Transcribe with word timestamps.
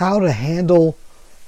how 0.00 0.18
to 0.18 0.32
handle 0.32 0.96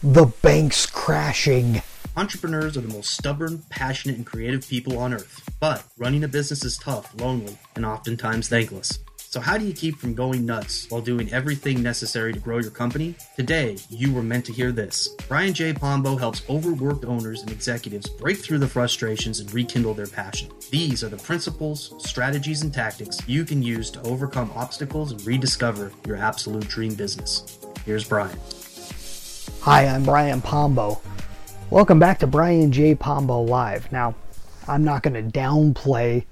the 0.03 0.27
banks 0.43 0.85
crashing. 0.85 1.81
Entrepreneurs 2.19 2.77
are 2.77 2.83
the 2.83 2.93
most 2.93 3.13
stubborn, 3.15 3.63
passionate, 3.71 4.19
and 4.19 4.27
creative 4.27 4.69
people 4.69 4.99
on 4.99 5.15
earth. 5.15 5.49
But 5.59 5.83
running 5.97 6.23
a 6.23 6.29
business 6.29 6.63
is 6.63 6.77
tough, 6.77 7.19
lonely, 7.19 7.57
and 7.75 7.87
oftentimes 7.87 8.51
thankless. 8.51 8.99
So, 9.17 9.41
how 9.41 9.57
do 9.57 9.65
you 9.65 9.73
keep 9.73 9.97
from 9.97 10.13
going 10.13 10.45
nuts 10.45 10.87
while 10.91 11.01
doing 11.01 11.33
everything 11.33 11.83
necessary 11.83 12.35
to 12.35 12.39
grow 12.39 12.59
your 12.59 12.71
company? 12.71 13.15
Today, 13.37 13.79
you 13.89 14.13
were 14.13 14.23
meant 14.23 14.45
to 14.45 14.53
hear 14.53 14.71
this. 14.71 15.09
Brian 15.29 15.55
J. 15.55 15.73
Pombo 15.73 16.17
helps 16.17 16.43
overworked 16.51 17.07
owners 17.07 17.41
and 17.41 17.51
executives 17.51 18.11
break 18.11 18.37
through 18.37 18.59
the 18.59 18.69
frustrations 18.69 19.41
and 19.41 19.51
rekindle 19.55 19.95
their 19.95 20.07
passion. 20.07 20.51
These 20.71 21.03
are 21.03 21.09
the 21.09 21.17
principles, 21.17 21.95
strategies, 22.07 22.61
and 22.61 22.75
tactics 22.75 23.27
you 23.27 23.47
can 23.47 23.63
use 23.63 23.91
to 23.93 24.03
overcome 24.03 24.53
obstacles 24.55 25.11
and 25.13 25.27
rediscover 25.27 25.91
your 26.07 26.17
absolute 26.17 26.69
dream 26.69 26.95
business. 26.95 27.62
Here's 27.85 28.05
Brian. 28.05 28.39
Hi, 29.63 29.89
I'm 29.89 30.05
Brian 30.05 30.41
Pombo. 30.41 31.01
Welcome 31.69 31.99
back 31.99 32.21
to 32.21 32.29
Brian 32.29 32.71
J. 32.71 32.95
Pombo 32.95 33.41
Live. 33.41 33.91
Now, 33.91 34.15
I'm 34.69 34.85
not 34.85 35.03
going 35.03 35.15
to 35.15 35.39
downplay 35.39 36.25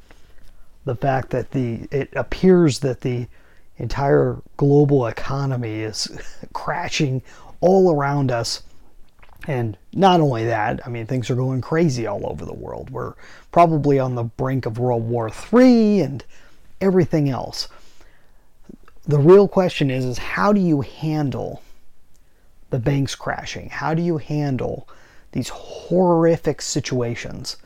the 0.85 0.95
fact 0.95 1.31
that 1.31 1.51
the 1.51 1.89
it 1.91 2.11
appears 2.15 2.79
that 2.81 3.01
the 3.01 3.27
entire 3.79 4.41
global 4.59 5.09
economy 5.09 5.81
is 5.81 6.21
crashing 6.53 7.21
all 7.61 7.93
around 7.93 8.31
us. 8.31 8.63
And 9.49 9.77
not 9.93 10.21
only 10.21 10.45
that, 10.45 10.87
I 10.87 10.89
mean, 10.89 11.07
things 11.07 11.31
are 11.31 11.35
going 11.35 11.63
crazy 11.63 12.07
all 12.07 12.31
over 12.31 12.45
the 12.45 12.55
world. 12.55 12.91
We're 12.91 13.15
probably 13.51 13.99
on 13.99 14.15
the 14.15 14.23
brink 14.23 14.67
of 14.67 14.79
World 14.79 15.09
War 15.09 15.29
III 15.53 16.01
and 16.03 16.25
everything 16.81 17.29
else. 17.29 17.67
The 19.07 19.19
real 19.19 19.49
question 19.49 19.91
is, 19.91 20.05
is 20.05 20.19
how 20.19 20.53
do 20.53 20.61
you 20.61 20.83
handle 20.83 21.63
the 22.71 22.79
banks 22.79 23.15
crashing? 23.15 23.71
How 23.71 23.95
do 23.95 24.03
you 24.03 24.19
handle 24.19 24.89
these 25.33 25.49
horrific 25.49 26.61
situations 26.63 27.57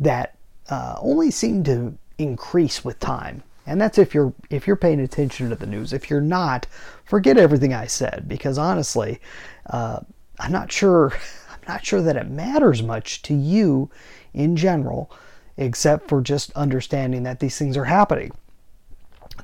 that 0.00 0.34
uh, 0.68 0.96
only 1.00 1.30
seem 1.30 1.64
to 1.64 1.96
increase 2.18 2.84
with 2.84 2.98
time. 3.00 3.42
And 3.66 3.80
that's 3.80 3.98
if 3.98 4.14
you're 4.14 4.32
if 4.50 4.66
you're 4.66 4.76
paying 4.76 5.00
attention 5.00 5.50
to 5.50 5.56
the 5.56 5.66
news. 5.66 5.92
If 5.92 6.10
you're 6.10 6.20
not, 6.20 6.66
forget 7.04 7.38
everything 7.38 7.72
I 7.72 7.86
said 7.86 8.24
because 8.28 8.58
honestly, 8.58 9.20
uh, 9.66 10.00
I'm 10.40 10.52
not 10.52 10.72
sure. 10.72 11.12
I'm 11.50 11.74
not 11.74 11.86
sure 11.86 12.02
that 12.02 12.16
it 12.16 12.28
matters 12.28 12.82
much 12.82 13.22
to 13.22 13.34
you 13.34 13.88
in 14.34 14.56
general, 14.56 15.12
except 15.56 16.08
for 16.08 16.20
just 16.20 16.50
understanding 16.54 17.22
that 17.22 17.38
these 17.38 17.56
things 17.56 17.76
are 17.76 17.84
happening. 17.84 18.32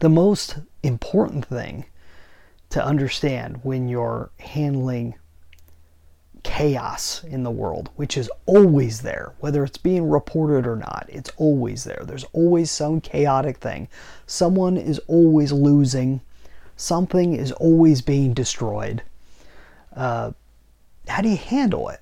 The 0.00 0.08
most 0.08 0.58
important 0.82 1.44
thing 1.44 1.86
to 2.70 2.84
understand 2.84 3.60
when 3.62 3.88
you're 3.88 4.30
handling 4.38 5.14
chaos 6.44 7.24
in 7.24 7.42
the 7.42 7.50
world, 7.50 7.90
which 7.96 8.16
is 8.16 8.30
always 8.46 9.00
there, 9.00 9.34
whether 9.40 9.64
it's 9.64 9.78
being 9.78 10.08
reported 10.08 10.66
or 10.66 10.76
not. 10.76 11.06
It's 11.08 11.30
always 11.36 11.84
there. 11.84 12.02
There's 12.04 12.24
always 12.32 12.70
some 12.70 13.00
chaotic 13.00 13.58
thing. 13.58 13.88
Someone 14.26 14.76
is 14.76 15.00
always 15.08 15.52
losing. 15.52 16.20
Something 16.76 17.34
is 17.34 17.50
always 17.52 18.02
being 18.02 18.34
destroyed. 18.34 19.02
Uh, 19.94 20.32
how 21.08 21.22
do 21.22 21.28
you 21.28 21.36
handle 21.36 21.88
it? 21.88 22.00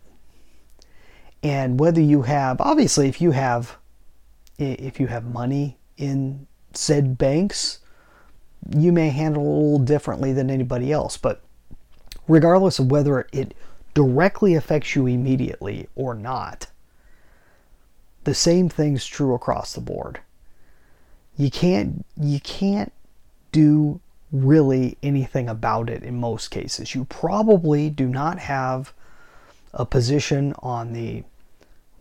And 1.43 1.81
whether 1.81 2.01
you 2.01 2.23
have, 2.23 2.61
obviously, 2.61 3.09
if 3.09 3.21
you 3.21 3.31
have, 3.31 3.77
if 4.59 5.01
you 5.01 5.07
have 5.07 5.25
money 5.25 5.79
in 5.97 6.47
said 6.73 7.17
banks, 7.17 7.79
you 8.75 8.93
may 8.93 9.11
handle 9.11 9.43
it 9.43 9.47
a 9.47 9.51
little 9.51 9.79
differently 9.79 10.33
than 10.33 10.51
anybody 10.51 10.93
else. 10.93 11.17
But 11.17 11.43
regardless 12.29 12.79
of 12.79 12.91
whether 12.91 13.27
it 13.33 13.55
directly 13.95 14.55
affects 14.55 14.95
you 14.95 15.07
immediately 15.07 15.89
or 15.95 16.15
not, 16.15 16.67
the 18.25 18.35
same 18.35 18.69
thing's 18.69 19.07
true 19.07 19.35
across 19.35 19.73
the 19.73 19.81
board. 19.81 20.21
You 21.37 21.51
can't 21.51 22.05
you 22.21 22.41
can't 22.41 22.93
do 23.53 24.01
really 24.33 24.99
anything 25.03 25.49
about 25.49 25.89
it 25.89 26.03
in 26.03 26.19
most 26.19 26.49
cases. 26.49 26.95
You 26.95 27.05
probably 27.05 27.89
do 27.91 28.09
not 28.09 28.39
have 28.39 28.93
a 29.73 29.85
position 29.85 30.55
on 30.61 30.93
the 30.93 31.23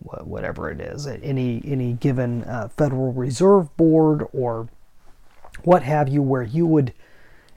whatever 0.00 0.70
it 0.70 0.80
is 0.80 1.06
any 1.06 1.62
any 1.64 1.94
given 1.94 2.44
uh, 2.44 2.68
Federal 2.68 3.12
Reserve 3.12 3.74
Board 3.76 4.26
or 4.32 4.68
what 5.64 5.82
have 5.82 6.08
you 6.08 6.22
where 6.22 6.42
you 6.42 6.66
would 6.66 6.92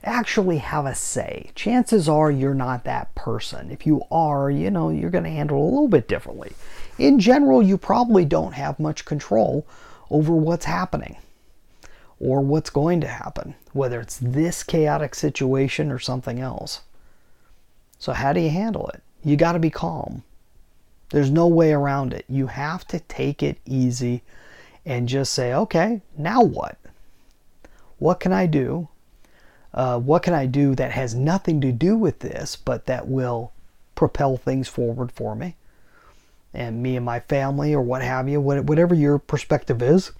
actually 0.04 0.58
have 0.58 0.86
a 0.86 0.94
say. 0.94 1.50
Chances 1.54 2.08
are 2.08 2.30
you're 2.30 2.54
not 2.54 2.84
that 2.84 3.14
person. 3.14 3.70
If 3.70 3.86
you 3.86 4.02
are, 4.10 4.50
you 4.50 4.70
know, 4.70 4.90
you're 4.90 5.10
going 5.10 5.24
to 5.24 5.30
handle 5.30 5.62
a 5.62 5.68
little 5.68 5.88
bit 5.88 6.08
differently. 6.08 6.52
In 6.98 7.18
general, 7.18 7.62
you 7.62 7.76
probably 7.76 8.24
don't 8.24 8.52
have 8.52 8.80
much 8.80 9.04
control 9.04 9.66
over 10.10 10.32
what's 10.32 10.64
happening 10.64 11.16
or 12.18 12.40
what's 12.40 12.70
going 12.70 13.00
to 13.00 13.06
happen, 13.06 13.54
whether 13.72 14.00
it's 14.00 14.18
this 14.18 14.62
chaotic 14.62 15.14
situation 15.14 15.90
or 15.90 15.98
something 15.98 16.40
else. 16.40 16.80
So, 17.98 18.12
how 18.12 18.32
do 18.32 18.40
you 18.40 18.50
handle 18.50 18.88
it? 18.88 19.02
You 19.22 19.36
got 19.36 19.52
to 19.52 19.58
be 19.58 19.70
calm. 19.70 20.22
There's 21.10 21.30
no 21.30 21.46
way 21.46 21.72
around 21.72 22.12
it. 22.12 22.24
You 22.28 22.46
have 22.46 22.86
to 22.88 23.00
take 23.00 23.42
it 23.42 23.58
easy 23.66 24.22
and 24.86 25.08
just 25.08 25.34
say, 25.34 25.52
okay, 25.52 26.00
now 26.16 26.42
what? 26.42 26.78
What 28.00 28.18
can 28.18 28.32
I 28.32 28.46
do 28.46 28.88
uh, 29.72 29.98
what 29.98 30.22
can 30.22 30.34
I 30.34 30.46
do 30.46 30.74
that 30.74 30.92
has 30.92 31.14
nothing 31.14 31.60
to 31.60 31.72
do 31.72 31.96
with 31.96 32.20
this, 32.20 32.56
but 32.56 32.86
that 32.86 33.06
will 33.06 33.52
propel 33.94 34.36
things 34.36 34.68
forward 34.68 35.12
for 35.12 35.36
me 35.36 35.56
and 36.52 36.82
me 36.82 36.96
and 36.96 37.04
my 37.04 37.20
family 37.20 37.72
or 37.72 37.80
what 37.80 38.02
have 38.02 38.28
you, 38.28 38.40
whatever 38.40 38.94
your 38.94 39.18
perspective 39.18 39.82
is. 39.82 40.10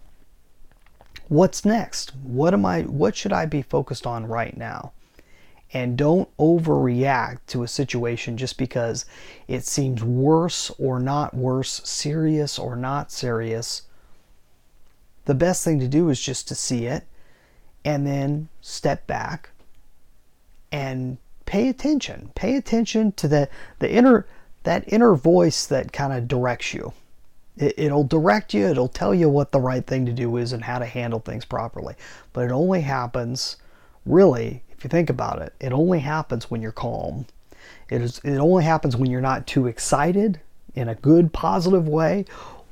What's 1.29 1.65
next? 1.65 2.15
What 2.17 2.55
am 2.55 2.65
I? 2.65 2.83
What 2.83 3.17
should 3.17 3.33
I 3.33 3.47
be 3.47 3.63
focused 3.63 4.07
on 4.07 4.27
right 4.27 4.57
now? 4.57 4.93
And 5.73 5.97
don't 5.97 6.29
overreact 6.37 7.39
to 7.49 7.63
a 7.63 7.69
situation 7.69 8.37
just 8.37 8.59
because 8.59 9.07
it 9.47 9.65
seems 9.65 10.03
worse 10.03 10.71
or 10.79 10.99
not 10.99 11.35
worse, 11.35 11.81
serious 11.85 12.59
or 12.59 12.75
not 12.75 13.13
serious. 13.13 13.83
The 15.27 15.35
best 15.35 15.65
thing 15.65 15.79
to 15.79 15.89
do 15.89 16.09
is 16.09 16.21
just 16.21 16.49
to 16.49 16.57
see 16.57 16.87
it 16.87 17.07
and 17.85 18.07
then 18.07 18.49
step 18.61 19.07
back 19.07 19.51
and 20.73 21.19
pay 21.47 21.69
attention. 21.69 22.31
Pay 22.35 22.57
attention 22.57 23.13
to 23.13 23.29
the, 23.29 23.49
the 23.79 23.91
inner 23.91 24.27
that 24.63 24.85
inner 24.93 25.15
voice 25.15 25.67
that 25.67 25.93
kind 25.93 26.13
of 26.13 26.29
directs 26.29 26.75
you. 26.75 26.93
It, 27.57 27.75
it'll 27.79 28.05
direct 28.05 28.53
you, 28.55 28.67
it'll 28.67 28.89
tell 28.89 29.15
you 29.15 29.29
what 29.29 29.53
the 29.53 29.61
right 29.61 29.87
thing 29.87 30.07
to 30.07 30.13
do 30.13 30.37
is 30.37 30.53
and 30.53 30.63
how 30.63 30.79
to 30.79 30.85
handle 30.85 31.21
things 31.21 31.45
properly. 31.45 31.95
But 32.33 32.45
it 32.45 32.53
only 32.53 32.83
happens, 32.83 33.57
really, 34.05 34.63
if 34.71 34.85
you 34.85 34.89
think 34.89 35.11
about 35.11 35.43
it, 35.43 35.55
it 35.61 35.73
only 35.73 36.01
happens 36.01 36.51
when 36.51 36.63
you're 36.63 36.73
calm. 36.73 37.27
It, 37.89 38.03
is, 38.03 38.21
it 38.23 38.39
only 38.39 38.65
happens 38.65 38.97
when 38.97 39.11
you're 39.11 39.21
not 39.21 39.47
too 39.47 39.67
excited 39.67 40.41
in 40.75 40.89
a 40.89 40.95
good, 40.95 41.33
positive 41.33 41.89
way 41.89 42.25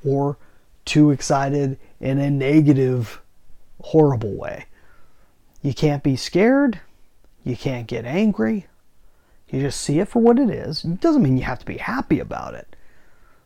or 0.07 0.37
too 0.85 1.11
excited 1.11 1.79
in 2.01 2.19
a 2.19 2.31
negative, 2.31 3.21
horrible 3.83 4.35
way. 4.35 4.67
You 5.63 5.75
can't 5.75 6.03
be 6.03 6.17
scared. 6.17 6.81
You 7.45 7.57
can't 7.57 7.87
get 7.87 8.05
angry. 8.05 8.67
You 9.49 9.61
just 9.61 9.81
see 9.81 9.99
it 9.99 10.09
for 10.09 10.21
what 10.21 10.39
it 10.39 10.51
is. 10.51 10.85
It 10.85 11.01
doesn't 11.01 11.23
mean 11.23 11.37
you 11.37 11.45
have 11.45 11.61
to 11.61 11.67
be 11.67 11.79
happy 11.79 12.21
about 12.21 12.55
it. 12.55 12.77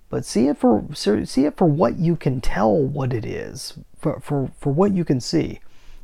But 0.08 0.26
see 0.26 0.48
it 0.48 0.58
for 0.58 0.84
see 0.94 1.46
it 1.46 1.56
for 1.56 1.66
what 1.66 1.96
you 1.96 2.16
can 2.16 2.40
tell 2.40 2.76
what 2.76 3.14
it 3.14 3.24
is, 3.24 3.78
for, 3.98 4.20
for, 4.20 4.50
for 4.58 4.72
what 4.72 4.92
you 4.92 5.04
can 5.04 5.20
see. 5.20 5.60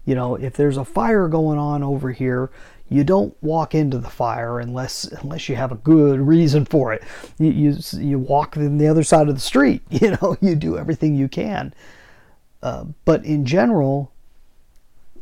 You 0.06 0.14
know, 0.14 0.36
if 0.36 0.54
there's 0.54 0.78
a 0.78 0.84
fire 0.84 1.28
going 1.28 1.58
on 1.58 1.82
over 1.82 2.12
here, 2.12 2.50
you 2.88 3.04
don't 3.04 3.36
walk 3.42 3.75
into 3.75 3.98
the 3.98 4.08
fire 4.08 4.60
unless 4.60 5.04
unless 5.04 5.48
you 5.50 5.56
have 5.56 5.72
a 5.72 5.76
good 5.76 6.20
reason 6.20 6.64
for 6.64 6.94
it. 6.94 7.02
You 7.38 7.50
you, 7.50 7.76
you 7.99 8.19
walk 8.19 8.56
in 8.56 8.78
the 8.78 8.88
other 8.88 9.02
side 9.02 9.28
of 9.28 9.34
the 9.34 9.40
street. 9.40 9.82
You 9.90 10.12
know, 10.12 10.37
you 10.40 10.55
do 10.55 10.78
everything 10.78 11.14
you 11.14 11.28
can. 11.28 11.75
Uh, 12.62 12.87
but 13.05 13.25
in 13.25 13.44
general, 13.44 14.10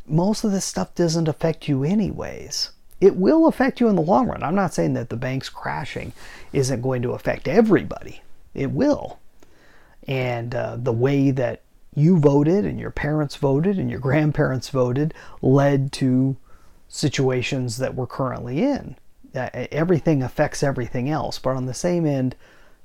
most 0.09 0.45
of 0.45 0.53
this 0.53 0.65
stuff 0.65 0.95
doesn't 0.95 1.29
affect 1.29 1.69
you 1.69 1.85
anyways. 1.85 2.71
It 3.01 3.17
will 3.17 3.47
affect 3.47 3.81
you 3.81 3.89
in 3.89 3.97
the 3.97 4.03
long 4.03 4.29
run. 4.29 4.43
I'm 4.43 4.55
not 4.55 4.73
saying 4.73 4.95
that 4.95 5.11
the 5.11 5.17
bank's 5.17 5.49
crashing 5.49 6.13
isn't 6.53 6.81
going 6.81 7.03
to 7.03 7.13
affect 7.13 7.47
everybody. 7.47 8.23
It 8.55 8.71
will. 8.71 9.19
And 10.09 10.55
uh, 10.55 10.77
the 10.79 10.93
way 10.93 11.31
that 11.33 11.63
you 11.95 12.19
voted 12.19 12.65
and 12.65 12.79
your 12.79 12.91
parents 12.91 13.37
voted 13.37 13.79
and 13.79 13.91
your 13.91 14.01
grandparents 14.01 14.69
voted 14.69 15.13
led 15.43 15.93
to 15.93 16.37
situations 16.89 17.79
that 17.79 17.95
we're 17.95 18.07
currently 18.07 18.63
in. 18.63 18.97
Uh, 19.35 19.49
everything 19.53 20.23
affects 20.23 20.63
everything 20.63 21.11
else. 21.11 21.39
But 21.39 21.57
on 21.57 21.67
the 21.67 21.75
same 21.75 22.07
end, 22.07 22.37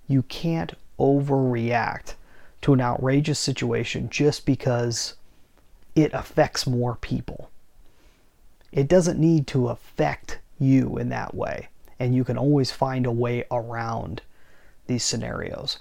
you 0.07 0.23
can't 0.23 0.73
overreact 0.99 2.15
to 2.61 2.73
an 2.73 2.81
outrageous 2.81 3.39
situation 3.39 4.09
just 4.09 4.45
because 4.45 5.15
it 5.95 6.13
affects 6.13 6.65
more 6.67 6.95
people. 6.95 7.49
It 8.71 8.87
doesn't 8.87 9.19
need 9.19 9.47
to 9.47 9.67
affect 9.69 10.39
you 10.59 10.97
in 10.97 11.09
that 11.09 11.33
way. 11.35 11.67
and 11.99 12.15
you 12.15 12.23
can 12.23 12.35
always 12.37 12.71
find 12.71 13.05
a 13.05 13.11
way 13.11 13.43
around 13.51 14.23
these 14.87 15.03
scenarios. 15.03 15.77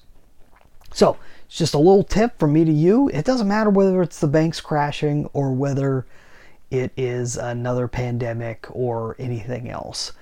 So, 0.93 1.17
it's 1.47 1.57
just 1.57 1.73
a 1.73 1.79
little 1.79 2.05
tip 2.05 2.39
from 2.39 2.53
me 2.53 2.63
to 2.67 2.73
you. 2.73 3.09
It 3.09 3.25
doesn't 3.25 3.49
matter 3.49 3.71
whether 3.71 4.03
it's 4.03 4.21
the 4.21 4.27
banks 4.29 4.61
crashing 4.61 5.31
or 5.33 5.53
whether 5.53 6.05
it 6.71 6.93
is 6.95 7.39
another 7.39 7.89
pandemic 7.89 8.67
or 8.71 9.17
anything 9.19 9.71
else. 9.71 10.13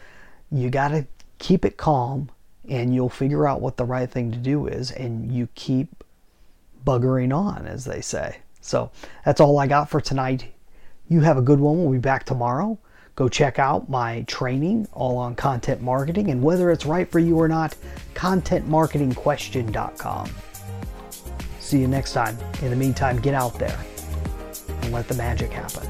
You 0.52 0.70
got 0.70 0.88
to 0.88 1.06
keep 1.40 1.64
it 1.64 1.76
calm 1.76 2.30
and 2.68 2.94
you'll 2.94 3.08
figure 3.08 3.48
out 3.48 3.60
what 3.60 3.76
the 3.76 3.84
right 3.84 4.08
thing 4.08 4.30
to 4.30 4.38
do 4.38 4.68
is 4.68 4.92
and 4.92 5.32
you 5.32 5.48
keep 5.56 6.04
buggering 6.86 7.34
on 7.36 7.66
as 7.66 7.84
they 7.84 8.00
say. 8.00 8.38
So, 8.60 8.90
that's 9.24 9.40
all 9.40 9.58
I 9.58 9.66
got 9.66 9.88
for 9.88 10.00
tonight. 10.00 10.44
You 11.08 11.20
have 11.20 11.38
a 11.38 11.42
good 11.42 11.60
one. 11.60 11.78
We'll 11.78 11.92
be 11.92 11.98
back 11.98 12.24
tomorrow. 12.24 12.78
Go 13.14 13.28
check 13.28 13.58
out 13.58 13.88
my 13.88 14.24
training 14.28 14.86
all 14.92 15.16
on 15.16 15.34
content 15.34 15.80
marketing 15.82 16.30
and 16.30 16.40
whether 16.42 16.70
it's 16.70 16.86
right 16.86 17.10
for 17.10 17.18
you 17.18 17.40
or 17.40 17.48
not, 17.48 17.74
contentmarketingquestion.com. 18.14 20.30
See 21.58 21.80
you 21.80 21.88
next 21.88 22.12
time. 22.12 22.38
In 22.62 22.70
the 22.70 22.76
meantime, 22.76 23.18
get 23.18 23.34
out 23.34 23.58
there 23.58 23.76
and 24.82 24.92
let 24.92 25.08
the 25.08 25.14
magic 25.14 25.50
happen. 25.50 25.88